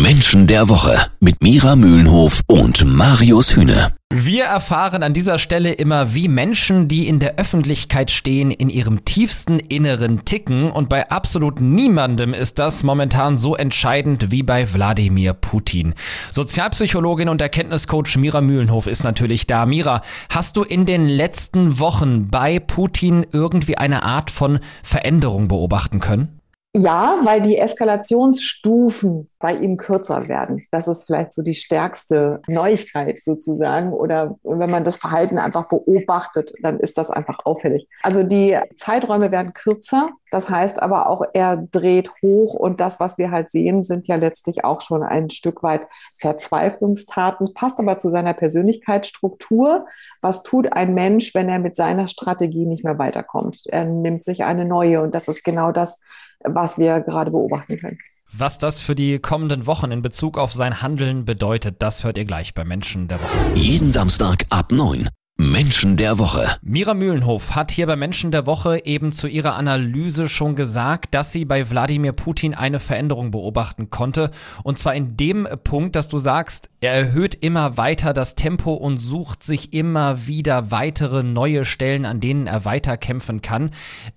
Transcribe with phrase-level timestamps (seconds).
[0.00, 3.92] Menschen der Woche mit Mira Mühlenhof und Marius Hühne.
[4.10, 9.04] Wir erfahren an dieser Stelle immer, wie Menschen, die in der Öffentlichkeit stehen, in ihrem
[9.04, 10.70] tiefsten Inneren ticken.
[10.70, 15.94] Und bei absolut niemandem ist das momentan so entscheidend wie bei Wladimir Putin.
[16.30, 19.66] Sozialpsychologin und Erkenntniscoach Mira Mühlenhof ist natürlich da.
[19.66, 26.00] Mira, hast du in den letzten Wochen bei Putin irgendwie eine Art von Veränderung beobachten
[26.00, 26.41] können?
[26.74, 30.66] Ja, weil die Eskalationsstufen bei ihm kürzer werden.
[30.70, 33.92] Das ist vielleicht so die stärkste Neuigkeit sozusagen.
[33.92, 37.88] Oder wenn man das Verhalten einfach beobachtet, dann ist das einfach auffällig.
[38.02, 40.08] Also die Zeiträume werden kürzer.
[40.30, 42.54] Das heißt aber auch, er dreht hoch.
[42.54, 45.82] Und das, was wir halt sehen, sind ja letztlich auch schon ein Stück weit
[46.16, 47.52] Verzweiflungstaten.
[47.52, 49.84] Passt aber zu seiner Persönlichkeitsstruktur.
[50.22, 53.60] Was tut ein Mensch, wenn er mit seiner Strategie nicht mehr weiterkommt?
[53.66, 55.02] Er nimmt sich eine neue.
[55.02, 56.00] Und das ist genau das,
[56.44, 57.98] was wir gerade beobachten können.
[58.34, 62.24] Was das für die kommenden Wochen in Bezug auf sein Handeln bedeutet, das hört ihr
[62.24, 63.36] gleich bei Menschen der Woche.
[63.54, 65.08] Jeden Samstag ab 9.
[65.42, 66.46] Menschen der Woche.
[66.62, 71.32] Mira Mühlenhof hat hier bei Menschen der Woche eben zu ihrer Analyse schon gesagt, dass
[71.32, 74.30] sie bei Wladimir Putin eine Veränderung beobachten konnte.
[74.62, 78.98] Und zwar in dem Punkt, dass du sagst, er erhöht immer weiter das Tempo und
[78.98, 83.70] sucht sich immer wieder weitere neue Stellen, an denen er weiter kämpfen kann.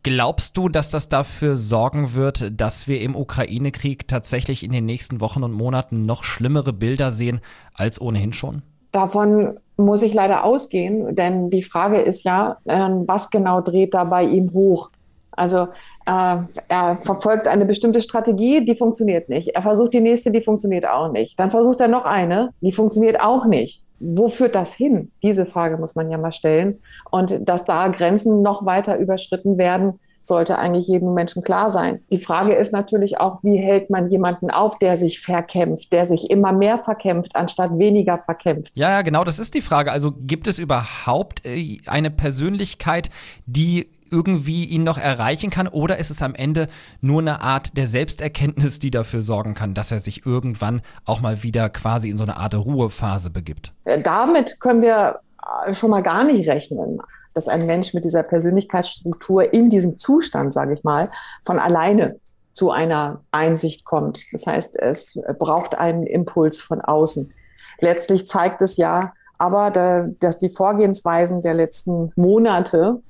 [0.03, 5.21] Glaubst du, dass das dafür sorgen wird, dass wir im Ukraine-Krieg tatsächlich in den nächsten
[5.21, 7.41] Wochen und Monaten noch schlimmere Bilder sehen
[7.73, 8.61] als ohnehin schon?
[8.91, 14.03] Davon muss ich leider ausgehen, denn die Frage ist ja, äh, was genau dreht da
[14.03, 14.89] bei ihm hoch?
[15.31, 15.67] Also
[16.05, 16.37] äh,
[16.69, 19.49] er verfolgt eine bestimmte Strategie, die funktioniert nicht.
[19.49, 21.39] Er versucht die nächste, die funktioniert auch nicht.
[21.39, 23.81] Dann versucht er noch eine, die funktioniert auch nicht.
[23.99, 25.11] Wo führt das hin?
[25.23, 26.79] Diese Frage muss man ja mal stellen.
[27.11, 32.01] Und dass da Grenzen noch weiter überschritten werden, sollte eigentlich jedem Menschen klar sein.
[32.11, 36.29] Die Frage ist natürlich auch, wie hält man jemanden auf, der sich verkämpft, der sich
[36.29, 38.71] immer mehr verkämpft, anstatt weniger verkämpft.
[38.75, 39.91] Ja, ja, genau, das ist die Frage.
[39.91, 43.09] Also gibt es überhaupt äh, eine Persönlichkeit,
[43.45, 45.67] die irgendwie ihn noch erreichen kann?
[45.67, 46.67] Oder ist es am Ende
[47.01, 51.44] nur eine Art der Selbsterkenntnis, die dafür sorgen kann, dass er sich irgendwann auch mal
[51.44, 53.73] wieder quasi in so eine Art Ruhephase begibt?
[53.83, 55.19] Äh, damit können wir
[55.66, 57.00] äh, schon mal gar nicht rechnen
[57.35, 61.12] dass ein Mensch mit dieser Persönlichkeitsstruktur in diesem Zustand, sage ich mal,
[61.46, 62.19] von alleine
[62.53, 64.23] zu einer Einsicht kommt.
[64.31, 67.34] Das heißt, es braucht einen Impuls von außen.
[67.81, 73.01] Letztlich zeigt es ja aber, dass die Vorgehensweisen der letzten Monate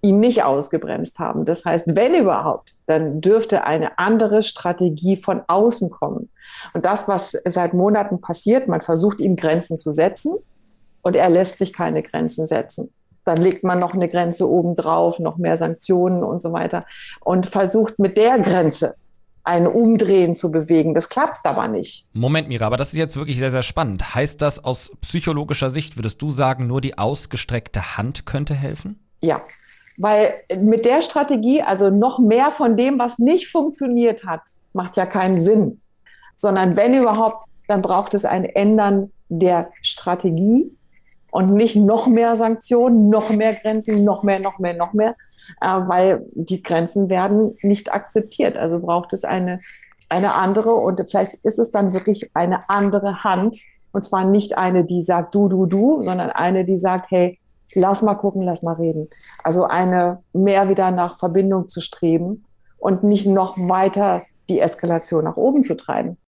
[0.00, 1.44] ihn nicht ausgebremst haben.
[1.44, 6.30] Das heißt, wenn überhaupt, dann dürfte eine andere Strategie von außen kommen.
[6.72, 10.36] Und das, was seit Monaten passiert, man versucht ihm Grenzen zu setzen
[11.02, 12.92] und er lässt sich keine Grenzen setzen
[13.24, 16.84] dann legt man noch eine Grenze obendrauf, noch mehr Sanktionen und so weiter
[17.20, 18.94] und versucht mit der Grenze
[19.44, 20.94] ein Umdrehen zu bewegen.
[20.94, 22.06] Das klappt aber nicht.
[22.12, 24.14] Moment, Mira, aber das ist jetzt wirklich sehr, sehr spannend.
[24.14, 29.00] Heißt das aus psychologischer Sicht, würdest du sagen, nur die ausgestreckte Hand könnte helfen?
[29.20, 29.42] Ja,
[29.96, 35.06] weil mit der Strategie, also noch mehr von dem, was nicht funktioniert hat, macht ja
[35.06, 35.80] keinen Sinn.
[36.36, 40.70] Sondern wenn überhaupt, dann braucht es ein Ändern der Strategie
[41.32, 45.16] und nicht noch mehr Sanktionen, noch mehr Grenzen, noch mehr, noch mehr, noch mehr,
[45.60, 48.56] äh, weil die Grenzen werden nicht akzeptiert.
[48.56, 49.58] Also braucht es eine,
[50.10, 53.56] eine andere und vielleicht ist es dann wirklich eine andere Hand
[53.92, 57.38] und zwar nicht eine, die sagt du, du, du, sondern eine, die sagt, hey,
[57.74, 59.08] lass mal gucken, lass mal reden.
[59.42, 62.44] Also eine mehr wieder nach Verbindung zu streben
[62.78, 66.18] und nicht noch weiter die Eskalation nach oben zu treiben.